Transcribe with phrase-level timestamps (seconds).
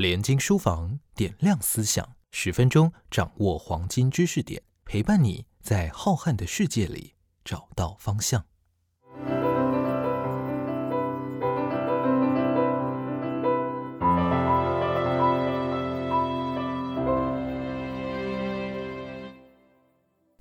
[0.00, 7.12] 联经书房点亮思想，十分钟掌握黄金知识点，陪伴你在浩瀚的世界里
[7.44, 8.46] 找到方向。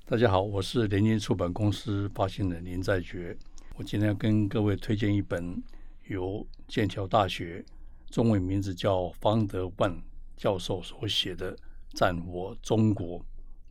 [0.05, 3.38] 大家好，我是联经出版公司发行人林在觉。
[3.76, 5.62] 我今天要跟各位推荐一本
[6.07, 7.66] 由剑桥大学
[8.10, 9.96] 中文名字叫方德万
[10.36, 11.56] 教授所写的
[11.93, 13.24] 《战火中国：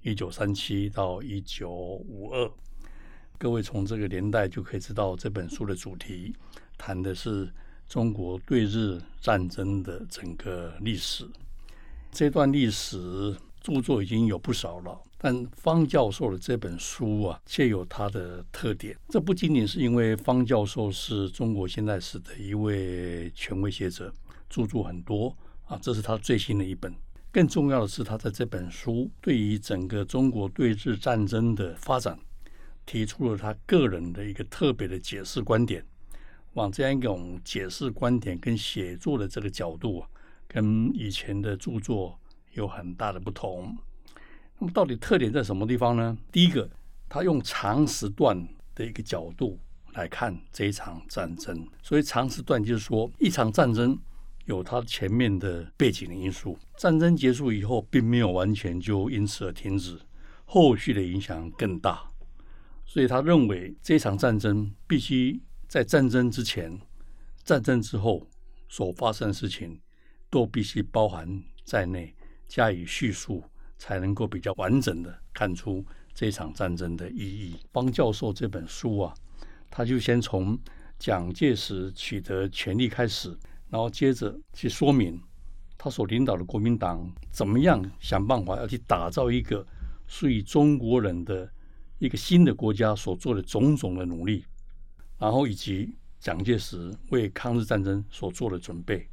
[0.02, 2.44] 一九三七到一九五二》。
[3.36, 6.32] 各位从这个年代就可以知道，这本书的主题
[6.76, 7.52] 谈的是
[7.88, 11.28] 中国对日战争的整个历史。
[12.12, 15.00] 这段历史著作已经有不少了。
[15.20, 18.96] 但方教授的这本书啊，却有它的特点。
[19.08, 24.14] 这不仅仅是因为方教授是中国现代史的一位权威学者，
[24.48, 26.94] 著作很多啊，这是他最新的一本。
[27.30, 32.18] 更重要的是，他在这本书对于整个中国对日战争的发展，
[32.86, 35.84] 提出了他个人的一个特别的解释观点。
[36.54, 40.08] 往这样一种解释观点跟写作的这个角度啊，
[40.48, 42.18] 跟以前的著作
[42.54, 43.76] 有很大的不同。
[44.58, 46.16] 那么到底特点在什么地方呢？
[46.32, 46.68] 第一个，
[47.08, 49.60] 他用长时段的一个角度
[49.92, 51.64] 来看这一场战争。
[51.82, 53.96] 所以长时段就是说，一场战争
[54.48, 59.96] 有它前面的背景的因素，战争结束以后，并没有完全就因此而停止，
[60.44, 62.10] 后续的影响更大。
[62.84, 66.78] 所以他认为这场战争必须在战争之前、
[67.44, 68.26] 战争之后
[68.68, 69.80] 所发生的事情
[70.28, 72.14] 都必须包含在内，
[72.48, 73.44] 加以叙述。
[73.80, 77.54] 才能够比较完整的看出这场战争的意义。
[77.72, 79.14] 方教授这本书啊，
[79.70, 80.58] 他就先从
[80.98, 83.32] 蒋介石取得权力开始，
[83.70, 85.20] 然后接着去说明
[85.76, 89.66] 他所领导的国民党怎么样想办法要去打造一个
[90.06, 91.50] 属于中国人的
[91.98, 94.44] 一个新的国家所做的种种的努力，
[95.18, 99.06] 然后以及蒋介石为抗日战争所做的准备。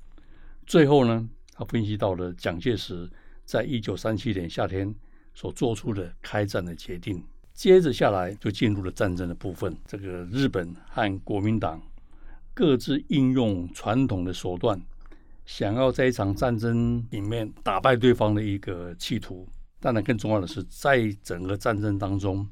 [0.66, 3.09] 最后呢，他分析到了蒋介石。
[3.47, 4.91] 在一九三七年夏天
[5.35, 7.23] 所做出的开战的决定，
[7.53, 9.77] 接着下来就进入了战争的部分。
[9.85, 11.79] 这个日本和国民党
[12.55, 14.81] 各自应用传统的手段，
[15.45, 19.45] 想要在一场战争里面打败对方的一个企图。
[19.81, 22.47] 当然，更重要的是，在整个战争当中，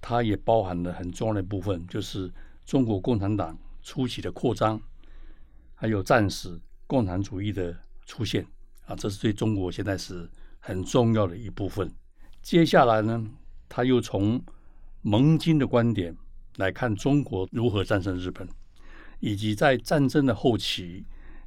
[0.00, 2.32] 它也包含了很重要的部分，就是
[2.64, 4.80] 中国共产党初期的扩张，
[5.74, 7.76] 还有战时共产主义的
[8.06, 8.44] 出现。
[8.86, 10.28] 啊，这是对中国现在是
[10.60, 11.88] 很重要的一部分。
[12.40, 13.22] 接下来呢，
[13.68, 14.42] 他又从
[15.02, 16.16] 盟军的观点
[16.56, 18.48] 来看中国如何战胜日本，
[19.22, 21.04] 以及在战争的后期，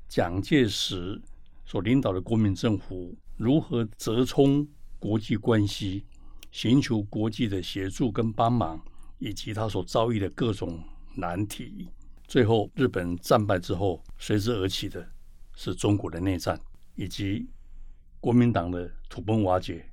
[0.07, 1.21] 蒋介石
[1.65, 4.65] 所领导的国民政府如何折冲
[4.97, 6.05] 国际关系，
[6.51, 8.81] 寻求国际的协助跟帮忙，
[9.19, 10.81] 以及他所遭遇的各种
[11.15, 11.89] 难题。
[12.25, 15.05] 最后，日本战败之后，随之而起的
[15.53, 16.57] 是中国的内战。
[16.97, 17.45] 以及
[18.21, 19.85] 国民党的土崩瓦解，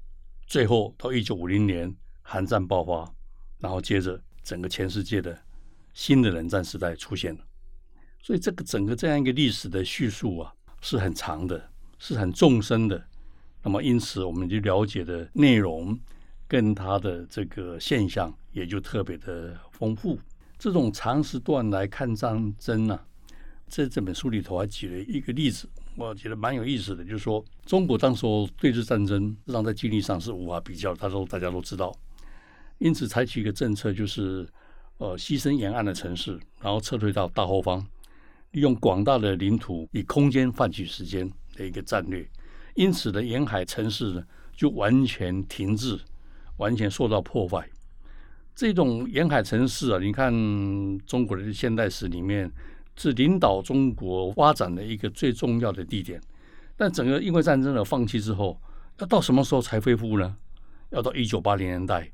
[0.47, 3.12] 最后到一九五零年韩战爆发，
[3.59, 5.37] 然后接着整个全世界的
[5.93, 7.41] 新的冷战时代出现了。
[8.22, 11.69] 所以这个整个这样一个历史的叙述啊，是很长的，
[11.99, 13.05] 是很纵深的。
[13.62, 15.99] 那么因此，我们就了解的内容
[16.47, 20.19] 跟它的这个现象也就特别的丰富。
[20.56, 23.00] 这种长时段来看战争呢，
[23.66, 25.69] 在这本书里头还举了一个例子。
[25.97, 28.25] 我觉得蛮有意思的，就是说，中国当时
[28.56, 30.94] 对日战争，实际上在经历上是无法比较。
[30.94, 31.94] 他说大家都知道，
[32.78, 34.49] 因此采取一个政策，就是
[34.97, 37.87] 呃，牺牲沿岸的城市，然后撤退到大后方，
[38.53, 42.27] 利用广大的领土以空间换取时间的一个战略。
[42.75, 44.25] 因此呢，沿海城市呢
[44.57, 46.01] 就完全停滞，
[46.57, 47.69] 完全受到破坏。
[48.55, 50.33] 这种沿海城市啊，你看
[51.01, 52.51] 中国的现代史里面。
[52.95, 56.21] 是领导中国发展的一个最重要的地点，
[56.77, 58.61] 但整个因为战争而放弃之后，
[58.99, 60.37] 要到什么时候才恢复呢？
[60.91, 62.12] 要到一九八零年代，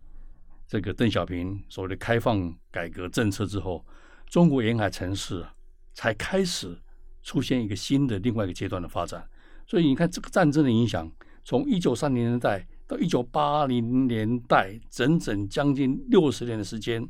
[0.69, 3.85] 这个邓小平所谓的开放改革政策之后，
[4.29, 5.53] 中国沿海城市啊
[5.99, 6.79] 才开始
[7.25, 9.29] 出现一个新的另外一个阶段的发展。
[9.67, 11.11] 所以你看，这个战争的影响，
[11.43, 17.05] 从一九三零年代到一九八零年代，整整将近六十年的时间。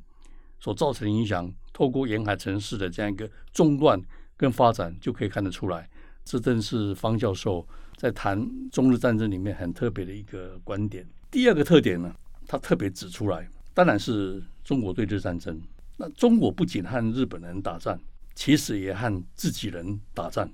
[0.58, 4.00] 所造成的影响，透过沿海城市的这样一个中断
[4.38, 5.86] 跟发展，就可以看得出来。
[6.24, 11.06] 这正是方教授在谈中日战争里面很特别的一个观点。
[11.30, 12.12] 第二个特点呢，
[12.46, 15.60] 他特别指出来，当然是中国对日战争。
[15.98, 18.00] 那中国不仅和日本人打战，
[18.38, 20.48] 其实也和自己人打战。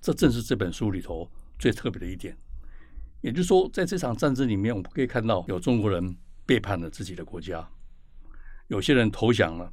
[0.00, 2.36] 这正是这本书里头最特别的一点。
[3.20, 7.70] 也就是说，在这场战争里面，我们可以看到有中国人背叛了自己的国家，
[8.66, 9.72] 有些人投降了，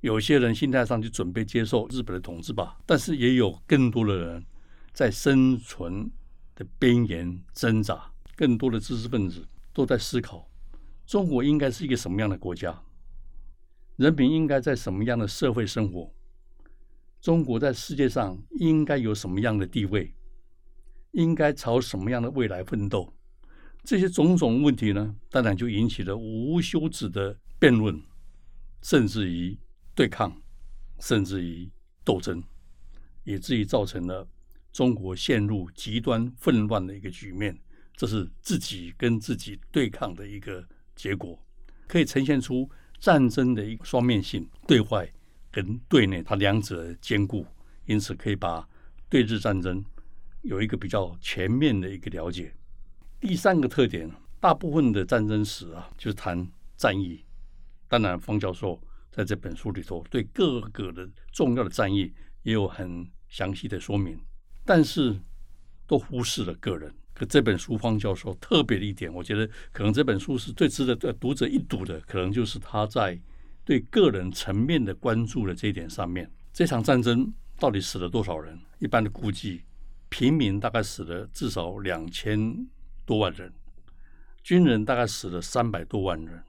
[0.00, 2.78] 有些人心态上就准备接受日本的统治吧。
[2.86, 4.42] 但是也有更多的人
[4.94, 6.10] 在生存
[6.54, 10.48] 的边缘挣扎，更多的知识分子都在思考：
[11.06, 12.82] 中国应该是一个什么样的国家？
[13.96, 16.10] 人民应该在什么样的社会生活？
[17.24, 20.14] 中国在世界上应该有什么样的地位？
[21.12, 23.10] 应该朝什么样的未来奋斗？
[23.82, 27.98] 这些种种问题呢，当然就引起了无休止的辩论，
[28.82, 29.58] 甚至于
[29.94, 30.38] 对抗，
[31.00, 31.66] 甚至于
[32.04, 32.44] 斗争，
[33.24, 34.28] 以至于造成了
[34.70, 37.58] 中国陷入极端混乱的一个局面。
[37.96, 40.62] 这是自己跟自己对抗的一个
[40.94, 41.42] 结果，
[41.88, 42.68] 可以呈现出
[43.00, 45.10] 战争的一个双面性，对外
[45.54, 47.46] 跟对内，它两者兼顾，
[47.86, 48.68] 因此可以把
[49.08, 49.84] 对日战争。
[50.42, 52.52] 有一个比较全面的一个了解。
[53.20, 54.10] 第三个特点，
[54.40, 56.46] 大部分的战争史啊，就是谈
[56.76, 57.24] 战役。
[57.88, 58.78] 当然，方教授
[59.10, 62.12] 在这本书里头对各个的重要的战役
[62.42, 64.18] 也有很详细的说明，
[64.64, 65.16] 但是
[65.86, 66.92] 都忽视了个人。
[67.14, 73.18] 可这本书，方教授特别的一点，我觉得可能这本书是最值得读者一读的，可能就是他在
[73.64, 76.30] 对个人层面的关注的这一点上面。
[76.52, 78.58] 这场战争到底死了多少人？
[78.78, 79.62] 一般的估计。
[80.10, 82.68] 平民大概死了至少两千
[83.04, 83.52] 多万人，
[84.44, 86.40] 军人大概死了三百多万人，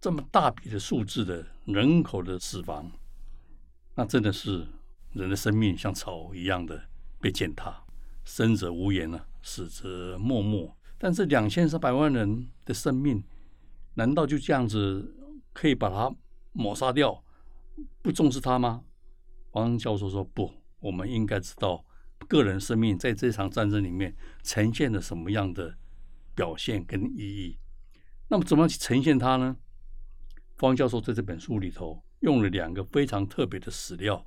[0.00, 2.90] 这么大笔的数字的人口的死亡，
[3.94, 4.66] 那真的是
[5.12, 6.82] 人的生命像草一样的
[7.20, 7.84] 被践踏，
[8.24, 10.76] 生者无言啊，死者默默。
[10.98, 13.22] 但是两千三百万人的生命，
[13.94, 15.14] 难道就这样子
[15.52, 16.12] 可以把它
[16.52, 17.24] 抹杀掉，
[18.02, 18.84] 不重视它吗？
[19.52, 21.84] 王教授说不，我们应该知道。
[22.28, 25.74] 个人生命在这场战争里面呈现了什么样的
[26.34, 27.58] 表现跟意义？
[28.28, 29.56] 那么怎么样去呈现它呢？
[30.56, 34.24] 方教授在这本书里头用了两个非常特别的史料，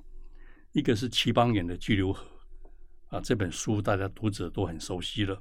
[0.72, 2.26] 一个是齐邦彦的《巨流河》
[3.16, 5.38] 啊，这本书大家读者都很熟悉了，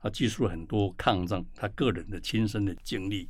[0.00, 3.28] 他记述了很多抗战他个人的亲身的经历。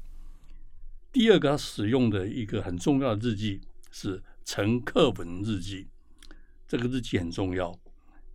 [1.12, 3.60] 第二个他使用的一个很重要的日记
[3.90, 5.86] 是陈克文日记，
[6.66, 7.78] 这个日记很重要。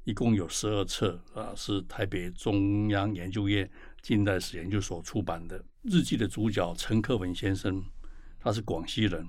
[0.03, 3.67] 一共有十二册啊，是台北中央研究院
[4.03, 7.83] 近代史研究所出版的日记的主角陈克文先生，
[8.39, 9.27] 他是广西人。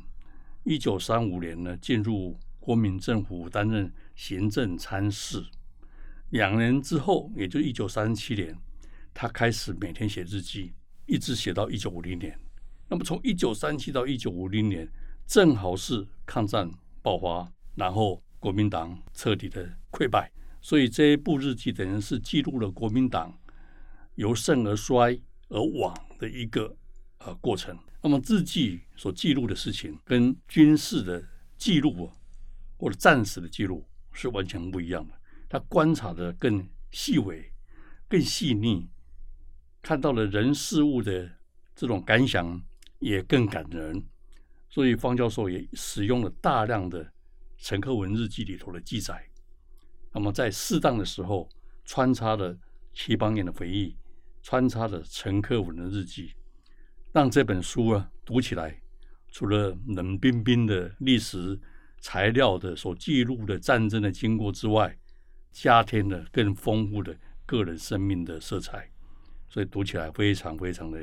[0.64, 5.42] 一九三五年呢，进入国民政府担任行政参事。
[6.30, 8.54] 两年之后，也就一九三七年，
[9.14, 10.74] 他开始每天写日记，
[11.06, 12.38] 一直写到一九五零年。
[12.88, 14.90] 那么从一九三七到一九五零年，
[15.26, 16.70] 正好是抗战
[17.02, 20.30] 爆发，然后国民党彻底的溃败。
[20.60, 23.38] 所以这一部日记等于是记录了国民党
[24.16, 25.18] 由盛而衰
[25.48, 26.76] 而亡的一个
[27.18, 27.78] 呃过程。
[28.02, 31.22] 那么日记所记录的事情跟军事的
[31.56, 32.12] 记录啊
[32.76, 35.14] 或者战史的记录是完全不一样的。
[35.48, 37.52] 他观察的更细微、
[38.08, 38.88] 更细腻，
[39.82, 41.30] 看到了人事物的
[41.74, 42.60] 这种感想
[42.98, 44.02] 也更感人。
[44.68, 47.10] 所以方教授也使用了大量的
[47.56, 49.24] 陈克文日记里头的记载。
[50.12, 51.48] 那么在适当的时候，
[51.84, 52.56] 穿插了
[52.92, 53.96] 齐邦彦的回忆，
[54.42, 56.34] 穿插了陈克文的日记，
[57.12, 58.80] 让这本书啊读起来，
[59.30, 61.58] 除了冷冰冰的历史
[62.00, 64.96] 材料的所记录的战争的经过之外，
[65.50, 68.90] 加添了更丰富的个人生命的色彩，
[69.48, 71.00] 所以读起来非常非常的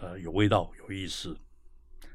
[0.00, 1.36] 呃有味道、有意思。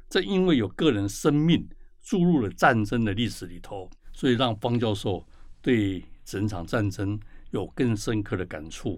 [0.10, 1.68] 正因为有个人生命
[2.02, 5.26] 注入了战争的历史里头，所以让方教授
[5.62, 6.04] 对。
[6.26, 7.20] 整场战争
[7.52, 8.98] 有更深刻的感触。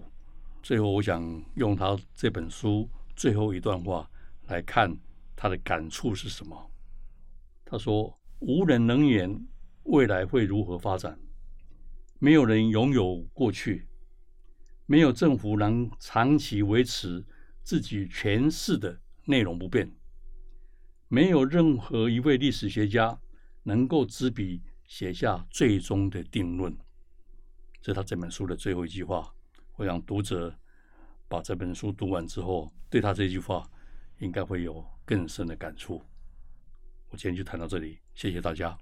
[0.62, 4.08] 最后，我想用他这本书最后一段话
[4.46, 4.96] 来看
[5.34, 6.70] 他的感触是什么。
[7.64, 9.44] 他说：“无人能言
[9.86, 11.18] 未来会如何发展，
[12.20, 13.88] 没有人拥有过去，
[14.86, 17.24] 没有政府能长期维持
[17.66, 19.90] 自己诠释的内容不变，
[21.08, 23.18] 没有任何一位历史学家
[23.64, 26.72] 能够执笔写下最终的定论。”
[27.82, 29.34] 这是他这本书的最后一句话。
[29.74, 30.56] 我想读者
[31.26, 33.68] 把这本书读完之后，对他这句话
[34.20, 36.00] 应该会有更深的感触。
[37.08, 38.78] 我今天就谈到这里，谢谢大家。